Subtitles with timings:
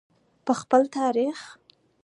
[0.45, 1.39] په خپل تاریخ.